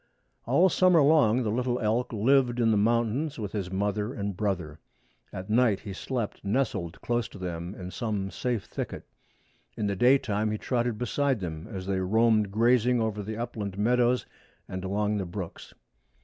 [0.47, 4.79] All summer long the little elk lived in the mountains with his mother and brother.
[5.31, 9.05] At night he slept nestled close to them in some safe thicket.
[9.77, 14.25] In the daytime he trotted beside them as they roamed grazing over the upland meadows
[14.67, 15.71] and along the brooks.